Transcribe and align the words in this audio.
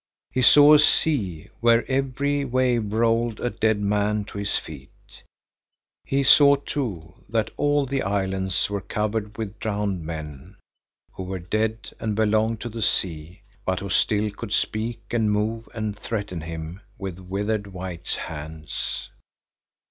He 0.31 0.41
saw 0.41 0.73
a 0.73 0.79
sea, 0.79 1.49
where 1.59 1.85
every 1.87 2.43
wave 2.43 2.91
rolled 2.91 3.39
a 3.39 3.51
dead 3.51 3.79
man 3.79 4.25
to 4.25 4.39
his 4.39 4.55
feet. 4.55 4.89
He 6.03 6.23
saw, 6.23 6.55
too, 6.55 7.13
that 7.29 7.51
all 7.55 7.85
the 7.85 8.01
islands 8.01 8.67
were 8.67 8.81
covered 8.81 9.37
with 9.37 9.59
drowned 9.59 10.03
men, 10.03 10.55
who 11.11 11.21
were 11.21 11.37
dead 11.37 11.91
and 11.99 12.15
belonged 12.15 12.61
to 12.61 12.69
the 12.69 12.81
sea, 12.81 13.41
but 13.63 13.79
who 13.79 13.91
still 13.91 14.31
could 14.31 14.53
speak 14.53 15.01
and 15.11 15.31
move 15.31 15.69
and 15.71 15.95
threaten 15.95 16.41
him 16.41 16.81
with 16.97 17.19
withered 17.19 17.67
white 17.67 18.09
hands. 18.25 19.11